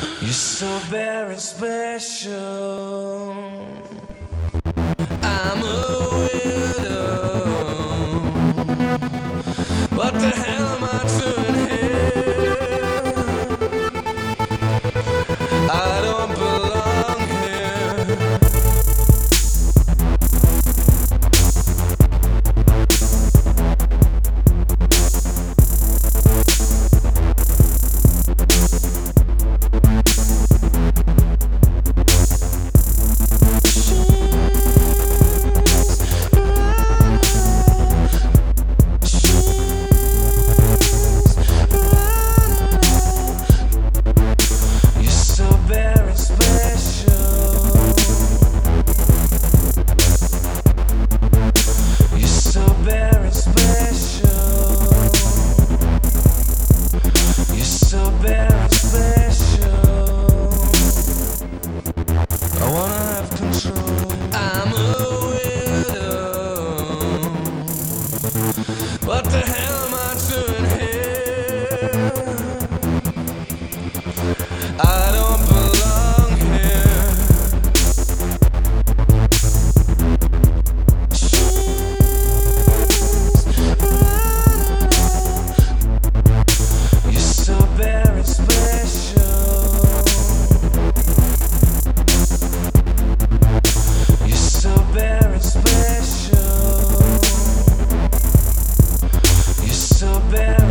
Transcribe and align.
You're 0.00 0.32
so 0.32 0.66
very 0.90 1.36
special. 1.36 3.32
I'm 5.22 5.62
a 5.62 5.83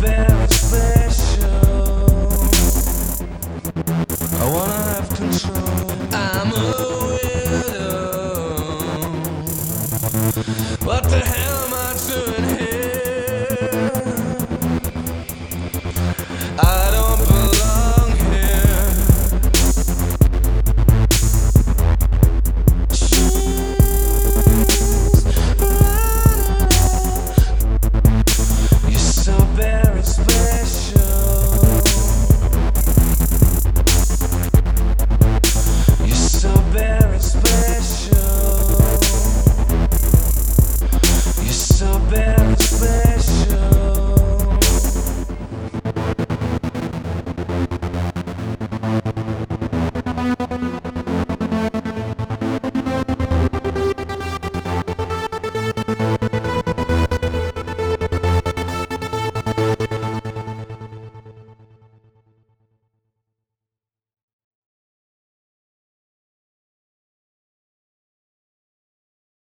velvet. 0.00 0.39